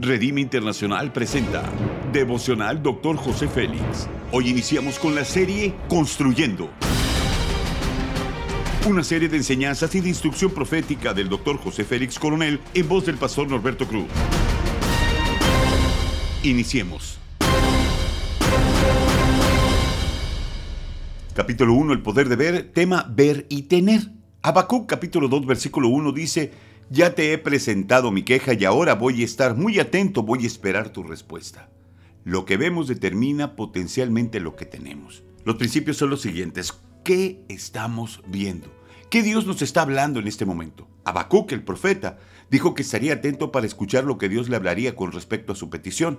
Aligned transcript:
Redime 0.00 0.40
Internacional 0.40 1.12
presenta 1.12 1.62
Devocional 2.10 2.82
Dr. 2.82 3.16
José 3.16 3.48
Félix. 3.48 4.08
Hoy 4.32 4.48
iniciamos 4.48 4.98
con 4.98 5.14
la 5.14 5.26
serie 5.26 5.74
Construyendo. 5.90 6.70
Una 8.88 9.04
serie 9.04 9.28
de 9.28 9.36
enseñanzas 9.36 9.94
y 9.94 10.00
de 10.00 10.08
instrucción 10.08 10.52
profética 10.52 11.12
del 11.12 11.28
Dr. 11.28 11.58
José 11.58 11.84
Félix 11.84 12.18
Coronel 12.18 12.60
en 12.72 12.88
voz 12.88 13.04
del 13.04 13.18
pastor 13.18 13.50
Norberto 13.50 13.86
Cruz. 13.86 14.06
Iniciemos. 16.44 17.18
Capítulo 21.34 21.74
1, 21.74 21.92
el 21.92 22.00
poder 22.00 22.30
de 22.30 22.36
ver, 22.36 22.72
tema 22.72 23.04
ver 23.06 23.44
y 23.50 23.64
tener. 23.64 24.00
Habacuc 24.40 24.88
capítulo 24.88 25.28
2, 25.28 25.44
versículo 25.44 25.88
1 25.88 26.12
dice, 26.12 26.52
ya 26.90 27.14
te 27.14 27.32
he 27.32 27.38
presentado 27.38 28.10
mi 28.10 28.24
queja 28.24 28.52
y 28.52 28.64
ahora 28.64 28.96
voy 28.96 29.22
a 29.22 29.24
estar 29.24 29.56
muy 29.56 29.78
atento, 29.78 30.24
voy 30.24 30.42
a 30.42 30.48
esperar 30.48 30.90
tu 30.90 31.04
respuesta. 31.04 31.70
Lo 32.24 32.44
que 32.44 32.56
vemos 32.56 32.88
determina 32.88 33.54
potencialmente 33.54 34.40
lo 34.40 34.56
que 34.56 34.66
tenemos. 34.66 35.22
Los 35.44 35.54
principios 35.54 35.96
son 35.96 36.10
los 36.10 36.20
siguientes. 36.20 36.74
¿Qué 37.04 37.44
estamos 37.48 38.20
viendo? 38.26 38.68
¿Qué 39.08 39.22
Dios 39.22 39.46
nos 39.46 39.62
está 39.62 39.82
hablando 39.82 40.18
en 40.18 40.26
este 40.26 40.44
momento? 40.44 40.88
Habacuc, 41.04 41.52
el 41.52 41.62
profeta, 41.62 42.18
dijo 42.50 42.74
que 42.74 42.82
estaría 42.82 43.14
atento 43.14 43.52
para 43.52 43.66
escuchar 43.66 44.04
lo 44.04 44.18
que 44.18 44.28
Dios 44.28 44.48
le 44.48 44.56
hablaría 44.56 44.96
con 44.96 45.12
respecto 45.12 45.52
a 45.52 45.56
su 45.56 45.70
petición. 45.70 46.18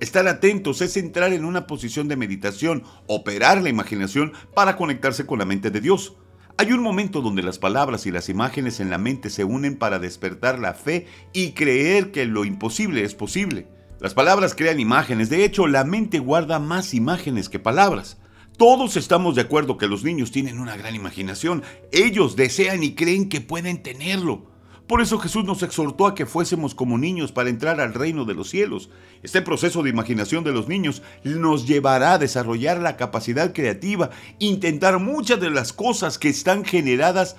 Estar 0.00 0.28
atentos 0.28 0.82
es 0.82 0.98
entrar 0.98 1.32
en 1.32 1.46
una 1.46 1.66
posición 1.66 2.08
de 2.08 2.16
meditación, 2.16 2.84
operar 3.06 3.62
la 3.62 3.70
imaginación 3.70 4.34
para 4.54 4.76
conectarse 4.76 5.24
con 5.24 5.38
la 5.38 5.46
mente 5.46 5.70
de 5.70 5.80
Dios. 5.80 6.16
Hay 6.60 6.72
un 6.72 6.82
momento 6.82 7.22
donde 7.22 7.42
las 7.42 7.58
palabras 7.58 8.04
y 8.04 8.10
las 8.10 8.28
imágenes 8.28 8.80
en 8.80 8.90
la 8.90 8.98
mente 8.98 9.30
se 9.30 9.44
unen 9.44 9.78
para 9.78 9.98
despertar 9.98 10.58
la 10.58 10.74
fe 10.74 11.06
y 11.32 11.52
creer 11.52 12.12
que 12.12 12.26
lo 12.26 12.44
imposible 12.44 13.02
es 13.02 13.14
posible. 13.14 13.66
Las 13.98 14.12
palabras 14.12 14.54
crean 14.54 14.78
imágenes, 14.78 15.30
de 15.30 15.46
hecho 15.46 15.66
la 15.66 15.84
mente 15.84 16.18
guarda 16.18 16.58
más 16.58 16.92
imágenes 16.92 17.48
que 17.48 17.58
palabras. 17.58 18.18
Todos 18.58 18.98
estamos 18.98 19.36
de 19.36 19.40
acuerdo 19.40 19.78
que 19.78 19.88
los 19.88 20.04
niños 20.04 20.32
tienen 20.32 20.60
una 20.60 20.76
gran 20.76 20.94
imaginación, 20.94 21.62
ellos 21.92 22.36
desean 22.36 22.82
y 22.82 22.94
creen 22.94 23.30
que 23.30 23.40
pueden 23.40 23.82
tenerlo. 23.82 24.49
Por 24.90 25.00
eso 25.00 25.20
Jesús 25.20 25.44
nos 25.44 25.62
exhortó 25.62 26.08
a 26.08 26.16
que 26.16 26.26
fuésemos 26.26 26.74
como 26.74 26.98
niños 26.98 27.30
para 27.30 27.48
entrar 27.48 27.80
al 27.80 27.94
reino 27.94 28.24
de 28.24 28.34
los 28.34 28.50
cielos. 28.50 28.90
Este 29.22 29.40
proceso 29.40 29.84
de 29.84 29.90
imaginación 29.90 30.42
de 30.42 30.50
los 30.50 30.66
niños 30.66 31.00
nos 31.22 31.68
llevará 31.68 32.14
a 32.14 32.18
desarrollar 32.18 32.80
la 32.80 32.96
capacidad 32.96 33.52
creativa, 33.52 34.10
intentar 34.40 34.98
muchas 34.98 35.38
de 35.38 35.48
las 35.48 35.72
cosas 35.72 36.18
que 36.18 36.28
están 36.28 36.64
generadas 36.64 37.36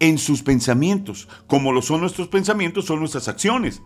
en 0.00 0.18
sus 0.18 0.42
pensamientos, 0.42 1.28
como 1.46 1.70
lo 1.70 1.82
son 1.82 2.00
nuestros 2.00 2.26
pensamientos, 2.26 2.86
son 2.86 2.98
nuestras 2.98 3.28
acciones. 3.28 3.80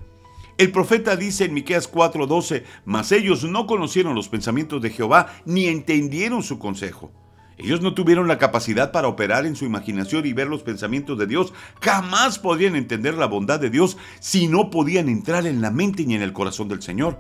El 0.57 0.73
profeta 0.73 1.15
dice 1.15 1.45
en 1.45 1.53
Miqueas 1.53 1.93
4:12, 1.93 2.65
mas 2.87 3.13
ellos 3.13 3.45
no 3.45 3.67
conocieron 3.67 4.15
los 4.15 4.31
pensamientos 4.31 4.81
de 4.81 4.89
Jehová 4.89 5.35
ni 5.45 5.67
entendieron 5.67 6.43
su 6.43 6.59
consejo. 6.59 7.13
Ellos 7.59 7.81
no 7.81 7.95
tuvieron 7.95 8.29
la 8.29 8.39
capacidad 8.39 8.93
para 8.93 9.09
operar 9.09 9.47
en 9.47 9.57
su 9.57 9.65
imaginación 9.65 10.27
y 10.27 10.33
ver 10.33 10.49
los 10.49 10.63
pensamientos 10.63 11.19
de 11.19 11.27
Dios. 11.27 11.53
Jamás 11.81 12.39
podían 12.39 12.77
entender 12.77 13.15
la 13.15 13.27
bondad 13.27 13.61
de 13.61 13.71
Dios 13.71 13.97
si 14.21 14.49
no 14.49 14.71
podían 14.71 15.09
entrar 15.09 15.47
en 15.47 15.61
la 15.61 15.71
mente 15.71 16.05
ni 16.05 16.15
en 16.15 16.23
el 16.23 16.33
corazón 16.33 16.69
del 16.69 16.83
Señor. 16.83 17.19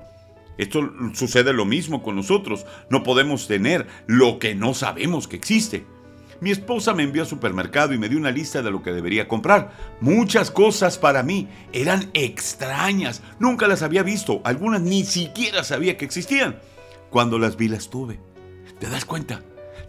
Esto 0.58 0.92
sucede 1.14 1.52
lo 1.52 1.64
mismo 1.64 2.02
con 2.02 2.16
nosotros. 2.16 2.66
No 2.90 3.02
podemos 3.02 3.46
tener 3.46 3.86
lo 4.06 4.38
que 4.38 4.54
no 4.54 4.74
sabemos 4.74 5.28
que 5.28 5.36
existe. 5.36 5.84
Mi 6.40 6.50
esposa 6.50 6.92
me 6.92 7.04
envió 7.04 7.22
al 7.22 7.28
supermercado 7.28 7.94
y 7.94 7.98
me 7.98 8.08
dio 8.08 8.18
una 8.18 8.32
lista 8.32 8.62
de 8.62 8.70
lo 8.72 8.82
que 8.82 8.92
debería 8.92 9.28
comprar. 9.28 9.72
Muchas 10.00 10.50
cosas 10.50 10.98
para 10.98 11.22
mí 11.22 11.48
eran 11.72 12.10
extrañas. 12.14 13.22
Nunca 13.38 13.68
las 13.68 13.82
había 13.82 14.02
visto. 14.02 14.40
Algunas 14.44 14.80
ni 14.80 15.04
siquiera 15.04 15.62
sabía 15.62 15.96
que 15.96 16.04
existían. 16.04 16.58
Cuando 17.10 17.38
las 17.38 17.56
vi 17.56 17.68
las 17.68 17.90
tuve. 17.90 18.18
¿Te 18.80 18.88
das 18.88 19.04
cuenta? 19.04 19.40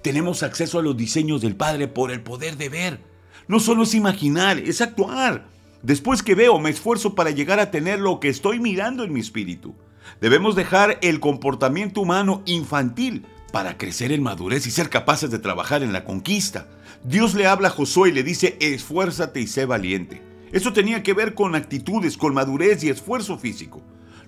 Tenemos 0.04 0.44
acceso 0.44 0.80
a 0.80 0.84
los 0.84 0.98
diseños 0.98 1.42
del 1.42 1.56
Padre 1.56 1.88
por 1.88 2.12
el 2.12 2.22
poder 2.22 2.58
de 2.58 2.68
ver. 2.68 3.00
No 3.48 3.62
solo 3.62 3.84
es 3.84 3.96
imaginar, 3.96 4.60
es 4.60 4.82
actuar. 4.82 5.48
Después 5.82 6.22
que 6.22 6.36
veo, 6.36 6.60
me 6.60 6.70
esfuerzo 6.70 7.16
para 7.16 7.32
llegar 7.32 7.62
a 7.62 7.72
tener 7.72 8.02
lo 8.02 8.20
que 8.20 8.28
estoy 8.28 8.60
mirando 8.60 9.06
en 9.06 9.14
mi 9.14 9.22
espíritu. 9.22 9.76
Debemos 10.20 10.58
dejar 10.58 11.00
el 11.02 11.22
comportamiento 11.22 12.02
humano 12.02 12.44
infantil 12.46 13.26
para 13.54 13.78
crecer 13.78 14.12
en 14.12 14.22
madurez 14.22 14.68
y 14.68 14.72
ser 14.72 14.90
capaces 14.90 15.32
de 15.32 15.40
trabajar 15.40 15.84
en 15.84 15.94
la 15.94 16.04
conquista. 16.04 16.68
Dios 17.06 17.34
le 17.34 17.48
habla 17.48 17.70
a 17.70 17.72
Josué 17.72 18.10
y 18.10 18.12
le 18.12 18.24
dice, 18.24 18.58
esfuérzate 18.60 19.40
y 19.40 19.48
sé 19.48 19.66
valiente. 19.66 20.22
Eso 20.52 20.74
tenía 20.74 21.02
que 21.02 21.14
ver 21.14 21.34
con 21.34 21.56
actitudes, 21.56 22.18
con 22.18 22.34
madurez 22.34 22.84
y 22.84 22.90
esfuerzo 22.90 23.38
físico. 23.38 23.82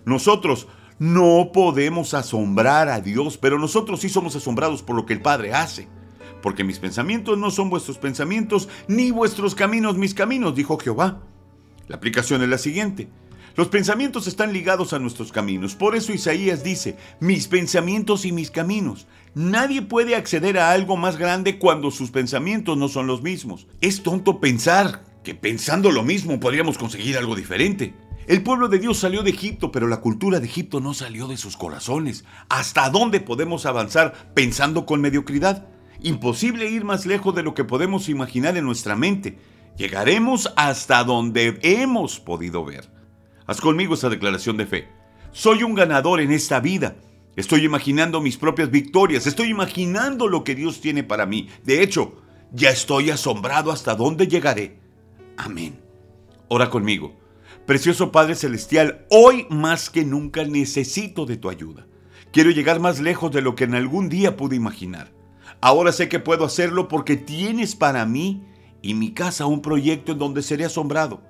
Nosotros 0.05 0.67
no 0.99 1.51
podemos 1.53 2.13
asombrar 2.13 2.89
a 2.89 3.01
Dios, 3.01 3.37
pero 3.37 3.59
nosotros 3.59 3.99
sí 3.99 4.09
somos 4.09 4.35
asombrados 4.35 4.81
por 4.81 4.95
lo 4.95 5.05
que 5.05 5.13
el 5.13 5.21
Padre 5.21 5.53
hace. 5.53 5.87
Porque 6.41 6.63
mis 6.63 6.79
pensamientos 6.79 7.37
no 7.37 7.51
son 7.51 7.69
vuestros 7.69 7.97
pensamientos, 7.97 8.69
ni 8.87 9.11
vuestros 9.11 9.55
caminos 9.55 9.97
mis 9.97 10.13
caminos, 10.13 10.55
dijo 10.55 10.77
Jehová. 10.77 11.21
La 11.87 11.97
aplicación 11.97 12.41
es 12.43 12.49
la 12.49 12.57
siguiente. 12.57 13.09
Los 13.55 13.69
pensamientos 13.69 14.27
están 14.27 14.51
ligados 14.51 14.91
a 14.93 14.99
nuestros 14.99 15.31
caminos. 15.31 15.75
Por 15.75 15.95
eso 15.95 16.11
Isaías 16.11 16.63
dice, 16.63 16.97
mis 17.19 17.47
pensamientos 17.47 18.25
y 18.25 18.31
mis 18.31 18.51
caminos. 18.51 19.07
Nadie 19.33 19.81
puede 19.81 20.15
acceder 20.15 20.57
a 20.57 20.71
algo 20.71 20.97
más 20.97 21.17
grande 21.17 21.57
cuando 21.57 21.89
sus 21.89 22.11
pensamientos 22.11 22.77
no 22.77 22.89
son 22.89 23.07
los 23.07 23.21
mismos. 23.21 23.67
Es 23.81 24.03
tonto 24.03 24.39
pensar 24.39 25.03
que 25.23 25.35
pensando 25.35 25.91
lo 25.91 26.03
mismo 26.03 26.39
podríamos 26.39 26.77
conseguir 26.77 27.17
algo 27.17 27.35
diferente. 27.35 27.93
El 28.27 28.41
pueblo 28.41 28.69
de 28.69 28.79
Dios 28.79 28.97
salió 28.97 29.21
de 29.21 29.29
Egipto, 29.29 29.71
pero 29.71 29.87
la 29.87 30.01
cultura 30.01 30.39
de 30.39 30.47
Egipto 30.47 30.79
no 30.79 30.95
salió 30.95 31.27
de 31.27 31.37
sus 31.37 31.55
corazones. 31.55 32.25
¿Hasta 32.49 32.89
dónde 32.89 33.19
podemos 33.19 33.67
avanzar 33.67 34.31
pensando 34.33 34.87
con 34.87 34.99
mediocridad? 34.99 35.67
Imposible 36.01 36.69
ir 36.69 36.85
más 36.85 37.05
lejos 37.05 37.35
de 37.35 37.43
lo 37.43 37.53
que 37.53 37.63
podemos 37.63 38.09
imaginar 38.09 38.57
en 38.57 38.65
nuestra 38.65 38.95
mente. 38.95 39.37
Llegaremos 39.77 40.51
hasta 40.55 41.03
donde 41.03 41.59
hemos 41.61 42.19
podido 42.19 42.65
ver. 42.65 42.89
Haz 43.45 43.61
conmigo 43.61 43.93
esa 43.93 44.09
declaración 44.09 44.57
de 44.57 44.65
fe. 44.65 44.87
Soy 45.31 45.61
un 45.61 45.75
ganador 45.75 46.19
en 46.19 46.31
esta 46.31 46.59
vida. 46.59 46.95
Estoy 47.35 47.63
imaginando 47.63 48.21
mis 48.21 48.37
propias 48.37 48.71
victorias. 48.71 49.27
Estoy 49.27 49.49
imaginando 49.49 50.27
lo 50.27 50.43
que 50.43 50.55
Dios 50.55 50.81
tiene 50.81 51.03
para 51.03 51.27
mí. 51.27 51.49
De 51.63 51.83
hecho, 51.83 52.15
ya 52.51 52.71
estoy 52.71 53.11
asombrado 53.11 53.71
hasta 53.71 53.93
dónde 53.93 54.27
llegaré. 54.27 54.79
Amén. 55.37 55.79
Ora 56.47 56.71
conmigo. 56.71 57.24
Precioso 57.65 58.11
Padre 58.11 58.35
Celestial, 58.35 59.07
hoy 59.09 59.47
más 59.49 59.89
que 59.89 60.05
nunca 60.05 60.43
necesito 60.45 61.25
de 61.25 61.37
tu 61.37 61.49
ayuda. 61.49 61.87
Quiero 62.31 62.51
llegar 62.51 62.79
más 62.79 62.99
lejos 62.99 63.31
de 63.31 63.41
lo 63.41 63.55
que 63.55 63.63
en 63.63 63.73
algún 63.73 64.07
día 64.07 64.37
pude 64.37 64.55
imaginar. 64.55 65.11
Ahora 65.61 65.91
sé 65.91 66.07
que 66.07 66.19
puedo 66.19 66.45
hacerlo 66.45 66.87
porque 66.87 67.17
tienes 67.17 67.75
para 67.75 68.05
mí 68.05 68.43
y 68.83 68.93
mi 68.93 69.13
casa 69.13 69.47
un 69.47 69.63
proyecto 69.63 70.11
en 70.11 70.19
donde 70.19 70.43
seré 70.43 70.65
asombrado. 70.65 71.23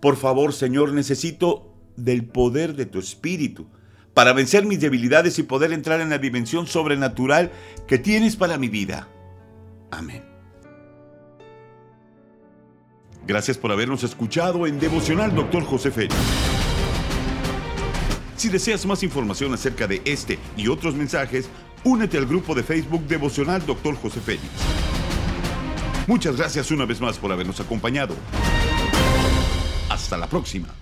Por 0.00 0.16
favor, 0.16 0.52
Señor, 0.52 0.92
necesito 0.92 1.74
del 1.96 2.24
poder 2.24 2.76
de 2.76 2.86
tu 2.86 3.00
Espíritu 3.00 3.66
para 4.14 4.32
vencer 4.32 4.66
mis 4.66 4.80
debilidades 4.80 5.40
y 5.40 5.42
poder 5.42 5.72
entrar 5.72 6.00
en 6.00 6.10
la 6.10 6.18
dimensión 6.18 6.68
sobrenatural 6.68 7.50
que 7.88 7.98
tienes 7.98 8.36
para 8.36 8.58
mi 8.58 8.68
vida. 8.68 9.08
Amén. 9.90 10.29
Gracias 13.30 13.56
por 13.56 13.70
habernos 13.70 14.02
escuchado 14.02 14.66
en 14.66 14.80
Devocional 14.80 15.32
Dr. 15.32 15.62
José 15.62 15.92
Félix. 15.92 16.16
Si 18.34 18.48
deseas 18.48 18.84
más 18.86 19.04
información 19.04 19.54
acerca 19.54 19.86
de 19.86 20.02
este 20.04 20.36
y 20.56 20.66
otros 20.66 20.96
mensajes, 20.96 21.48
únete 21.84 22.18
al 22.18 22.26
grupo 22.26 22.56
de 22.56 22.64
Facebook 22.64 23.06
Devocional 23.06 23.64
Dr. 23.64 23.94
José 23.94 24.20
Félix. 24.20 24.48
Muchas 26.08 26.34
gracias 26.38 26.72
una 26.72 26.86
vez 26.86 27.00
más 27.00 27.18
por 27.18 27.30
habernos 27.30 27.60
acompañado. 27.60 28.16
Hasta 29.88 30.16
la 30.16 30.26
próxima. 30.26 30.79